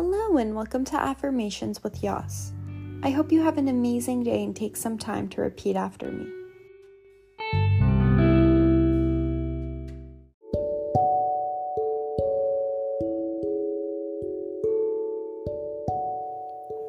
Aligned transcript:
Hello, 0.00 0.36
and 0.36 0.54
welcome 0.54 0.84
to 0.84 0.94
Affirmations 0.94 1.82
with 1.82 2.04
Yas. 2.04 2.52
I 3.02 3.10
hope 3.10 3.32
you 3.32 3.42
have 3.42 3.58
an 3.58 3.66
amazing 3.66 4.22
day 4.22 4.44
and 4.44 4.54
take 4.54 4.76
some 4.76 4.96
time 4.96 5.28
to 5.30 5.40
repeat 5.40 5.74
after 5.74 6.12
me. 6.12 6.24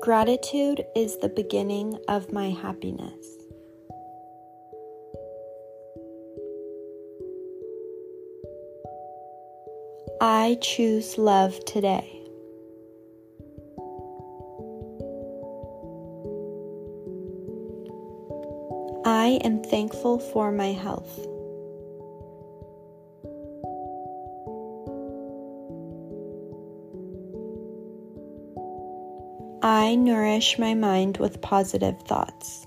Gratitude 0.04 0.86
is 0.96 1.18
the 1.18 1.34
beginning 1.36 1.98
of 2.08 2.32
my 2.32 2.52
happiness. 2.52 3.26
I 10.22 10.60
choose 10.62 11.18
love 11.18 11.66
today. 11.66 12.19
I 19.30 19.34
am 19.44 19.62
thankful 19.62 20.18
for 20.18 20.52
my 20.52 20.72
health. 20.72 21.20
I 29.62 29.94
nourish 29.94 30.58
my 30.58 30.74
mind 30.74 31.18
with 31.18 31.44
positive 31.44 32.02
thoughts. 32.08 32.66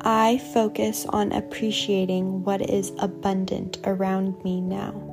I 0.00 0.40
focus 0.54 1.04
on 1.10 1.32
appreciating 1.32 2.44
what 2.44 2.62
is 2.62 2.92
abundant 2.98 3.76
around 3.84 4.42
me 4.42 4.62
now. 4.62 5.07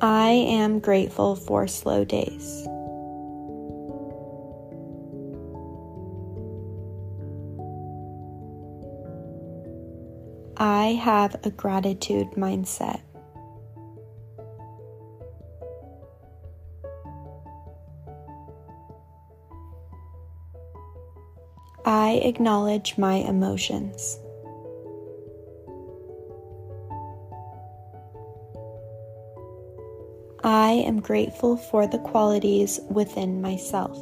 I 0.00 0.28
am 0.30 0.78
grateful 0.78 1.36
for 1.36 1.66
slow 1.66 2.04
days. 2.04 2.66
I 10.58 10.98
have 11.02 11.36
a 11.44 11.50
gratitude 11.50 12.32
mindset. 12.32 13.00
I 21.86 22.20
acknowledge 22.22 22.98
my 22.98 23.14
emotions. 23.14 24.18
I 30.44 30.72
am 30.86 31.00
grateful 31.00 31.56
for 31.56 31.86
the 31.86 31.98
qualities 31.98 32.78
within 32.88 33.40
myself. 33.40 33.98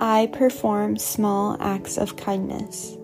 I 0.00 0.28
perform 0.32 0.96
small 0.96 1.56
acts 1.60 1.96
of 1.96 2.16
kindness. 2.16 2.97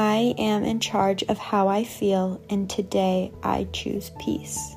I 0.00 0.32
am 0.38 0.62
in 0.62 0.78
charge 0.78 1.24
of 1.24 1.38
how 1.38 1.66
I 1.66 1.82
feel, 1.82 2.40
and 2.48 2.70
today 2.70 3.32
I 3.42 3.66
choose 3.72 4.12
peace. 4.20 4.76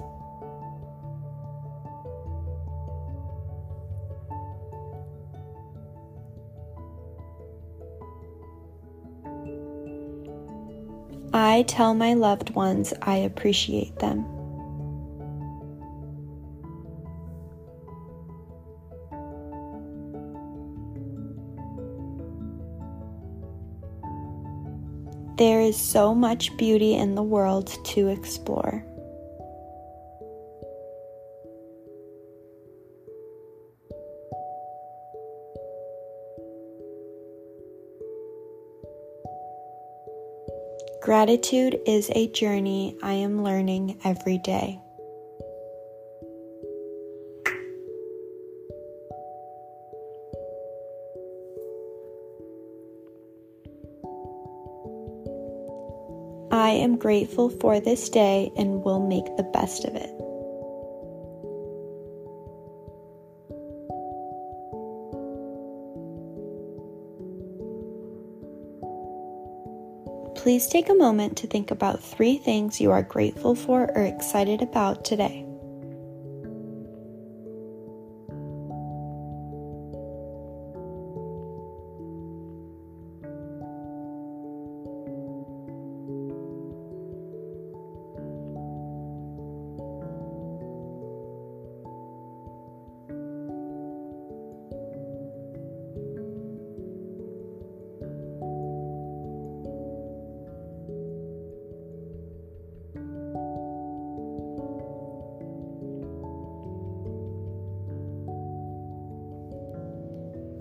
I 11.32 11.66
tell 11.68 11.94
my 11.94 12.16
loved 12.16 12.56
ones 12.56 12.92
I 13.04 13.18
appreciate 13.18 14.00
them. 14.00 14.26
There 25.42 25.62
is 25.62 25.76
so 25.76 26.14
much 26.14 26.56
beauty 26.56 26.94
in 26.94 27.16
the 27.16 27.24
world 27.24 27.76
to 27.86 28.10
explore. 28.10 28.86
Gratitude 41.02 41.80
is 41.88 42.12
a 42.14 42.28
journey 42.28 42.96
I 43.02 43.14
am 43.14 43.44
learning 43.44 44.00
every 44.04 44.38
day. 44.38 44.81
I 56.52 56.72
am 56.72 56.98
grateful 56.98 57.50
for 57.50 57.80
this 57.80 58.10
day 58.10 58.52
and 58.58 58.84
will 58.84 59.00
make 59.00 59.26
the 59.38 59.50
best 59.54 59.86
of 59.86 59.96
it. 59.96 60.10
Please 70.36 70.68
take 70.68 70.90
a 70.90 70.96
moment 70.96 71.38
to 71.38 71.48
think 71.48 71.72
about 71.72 72.04
three 72.04 72.38
things 72.38 72.82
you 72.82 72.92
are 72.92 73.04
grateful 73.04 73.56
for 73.56 73.92
or 73.96 74.04
excited 74.04 74.62
about 74.62 75.06
today. 75.06 75.51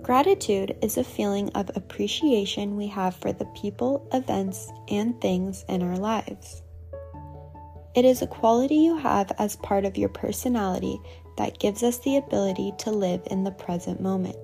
Gratitude 0.03 0.75
is 0.81 0.97
a 0.97 1.03
feeling 1.03 1.49
of 1.49 1.69
appreciation 1.75 2.75
we 2.75 2.87
have 2.87 3.15
for 3.15 3.31
the 3.31 3.45
people, 3.45 4.09
events, 4.11 4.71
and 4.89 5.19
things 5.21 5.63
in 5.69 5.83
our 5.83 5.97
lives. 5.97 6.63
It 7.93 8.03
is 8.03 8.21
a 8.21 8.27
quality 8.27 8.75
you 8.75 8.97
have 8.97 9.31
as 9.37 9.57
part 9.57 9.85
of 9.85 9.97
your 9.97 10.09
personality 10.09 10.99
that 11.37 11.59
gives 11.59 11.83
us 11.83 11.99
the 11.99 12.17
ability 12.17 12.73
to 12.79 12.89
live 12.89 13.21
in 13.29 13.43
the 13.43 13.51
present 13.51 14.01
moment. 14.01 14.35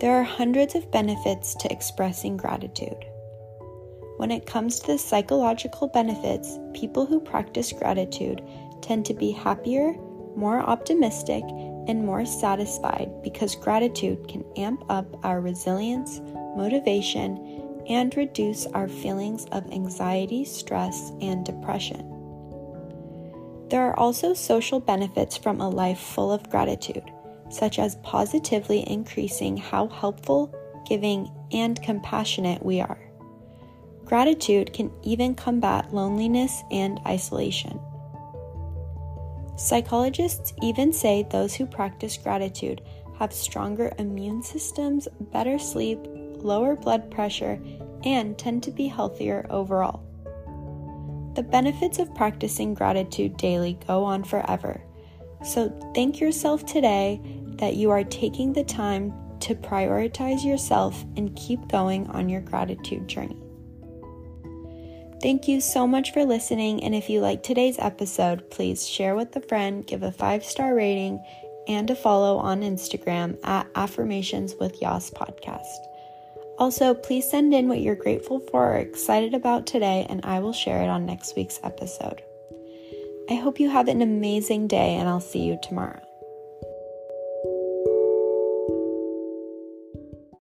There 0.00 0.16
are 0.16 0.24
hundreds 0.24 0.74
of 0.74 0.90
benefits 0.90 1.54
to 1.56 1.70
expressing 1.70 2.38
gratitude. 2.38 3.04
When 4.16 4.30
it 4.30 4.46
comes 4.46 4.80
to 4.80 4.86
the 4.86 4.98
psychological 4.98 5.88
benefits, 5.88 6.58
people 6.72 7.04
who 7.04 7.20
practice 7.20 7.70
gratitude 7.70 8.42
tend 8.80 9.04
to 9.06 9.14
be 9.14 9.30
happier, 9.30 9.92
more 10.36 10.60
optimistic, 10.60 11.44
and 11.86 12.04
more 12.04 12.26
satisfied 12.26 13.10
because 13.22 13.54
gratitude 13.54 14.28
can 14.28 14.44
amp 14.56 14.84
up 14.88 15.06
our 15.24 15.40
resilience, 15.40 16.20
motivation, 16.56 17.62
and 17.88 18.16
reduce 18.16 18.66
our 18.66 18.88
feelings 18.88 19.46
of 19.52 19.70
anxiety, 19.72 20.44
stress, 20.44 21.12
and 21.20 21.44
depression. 21.44 22.12
There 23.68 23.82
are 23.82 23.98
also 23.98 24.34
social 24.34 24.80
benefits 24.80 25.36
from 25.36 25.60
a 25.60 25.68
life 25.68 25.98
full 25.98 26.32
of 26.32 26.50
gratitude, 26.50 27.10
such 27.50 27.78
as 27.78 27.96
positively 27.96 28.88
increasing 28.88 29.56
how 29.56 29.88
helpful, 29.88 30.54
giving, 30.86 31.30
and 31.52 31.80
compassionate 31.82 32.64
we 32.64 32.80
are. 32.80 33.00
Gratitude 34.04 34.72
can 34.72 34.92
even 35.02 35.34
combat 35.34 35.92
loneliness 35.92 36.62
and 36.70 37.00
isolation. 37.06 37.80
Psychologists 39.56 40.52
even 40.62 40.92
say 40.92 41.26
those 41.30 41.54
who 41.54 41.66
practice 41.66 42.16
gratitude 42.16 42.82
have 43.18 43.32
stronger 43.32 43.92
immune 43.98 44.42
systems, 44.42 45.08
better 45.32 45.58
sleep, 45.58 45.98
lower 46.04 46.76
blood 46.76 47.10
pressure, 47.10 47.58
and 48.04 48.38
tend 48.38 48.62
to 48.62 48.70
be 48.70 48.86
healthier 48.86 49.46
overall. 49.48 50.02
The 51.34 51.42
benefits 51.42 51.98
of 51.98 52.14
practicing 52.14 52.74
gratitude 52.74 53.36
daily 53.36 53.78
go 53.86 54.04
on 54.04 54.24
forever. 54.24 54.82
So 55.44 55.70
thank 55.94 56.20
yourself 56.20 56.66
today 56.66 57.20
that 57.58 57.76
you 57.76 57.90
are 57.90 58.04
taking 58.04 58.52
the 58.52 58.64
time 58.64 59.12
to 59.40 59.54
prioritize 59.54 60.44
yourself 60.44 61.02
and 61.16 61.34
keep 61.36 61.68
going 61.68 62.06
on 62.08 62.28
your 62.28 62.40
gratitude 62.40 63.08
journey. 63.08 63.45
Thank 65.26 65.48
you 65.48 65.60
so 65.60 65.88
much 65.88 66.12
for 66.12 66.24
listening. 66.24 66.84
And 66.84 66.94
if 66.94 67.10
you 67.10 67.20
like 67.20 67.42
today's 67.42 67.80
episode, 67.80 68.48
please 68.48 68.88
share 68.88 69.16
with 69.16 69.34
a 69.34 69.40
friend, 69.40 69.84
give 69.84 70.04
a 70.04 70.12
five 70.12 70.44
star 70.44 70.72
rating, 70.72 71.20
and 71.66 71.90
a 71.90 71.96
follow 71.96 72.38
on 72.38 72.60
Instagram 72.60 73.36
at 73.42 73.66
Affirmations 73.74 74.54
with 74.60 74.80
Yas 74.80 75.10
Podcast. 75.10 75.64
Also, 76.60 76.94
please 76.94 77.28
send 77.28 77.52
in 77.52 77.66
what 77.66 77.80
you're 77.80 77.96
grateful 77.96 78.38
for 78.38 78.74
or 78.74 78.76
excited 78.76 79.34
about 79.34 79.66
today, 79.66 80.06
and 80.08 80.24
I 80.24 80.38
will 80.38 80.52
share 80.52 80.80
it 80.84 80.88
on 80.88 81.06
next 81.06 81.34
week's 81.34 81.58
episode. 81.64 82.22
I 83.28 83.34
hope 83.34 83.58
you 83.58 83.68
have 83.68 83.88
an 83.88 84.02
amazing 84.02 84.68
day, 84.68 84.94
and 84.94 85.08
I'll 85.08 85.18
see 85.18 85.40
you 85.40 85.58
tomorrow. 85.60 86.05